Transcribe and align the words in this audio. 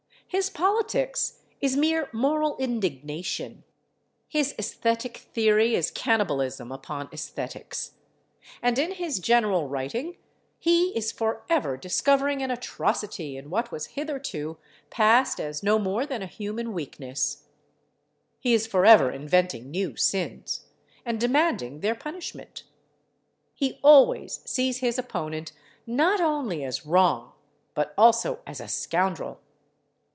His 0.33 0.49
politics 0.49 1.41
is 1.59 1.75
mere 1.75 2.07
moral 2.13 2.55
indignation. 2.55 3.65
His 4.29 4.53
æsthetic 4.53 5.17
theory 5.17 5.75
is 5.75 5.91
cannibalism 5.91 6.71
upon 6.71 7.09
æsthetics. 7.09 7.91
And 8.61 8.79
in 8.79 8.93
his 8.93 9.19
general 9.19 9.67
writing 9.67 10.15
he 10.57 10.97
is 10.97 11.11
forever 11.11 11.75
discovering 11.75 12.41
an 12.41 12.49
atrocity 12.49 13.35
in 13.35 13.49
what 13.49 13.73
was 13.73 13.87
hitherto 13.87 14.55
passed 14.89 15.41
as 15.41 15.63
no 15.63 15.77
more 15.77 16.05
than 16.05 16.21
a 16.21 16.27
human 16.27 16.71
weakness; 16.71 17.47
he 18.39 18.53
is 18.53 18.65
forever 18.65 19.11
inventing 19.11 19.69
new 19.69 19.97
sins, 19.97 20.61
and 21.05 21.19
demanding 21.19 21.81
their 21.81 21.93
punishment; 21.93 22.63
he 23.53 23.79
always 23.83 24.39
sees 24.45 24.77
his 24.77 24.97
opponent, 24.97 25.51
not 25.85 26.21
only 26.21 26.63
as 26.63 26.85
wrong, 26.85 27.33
but 27.73 27.93
also 27.97 28.39
as 28.47 28.61
a 28.61 28.69
scoundrel. 28.69 29.41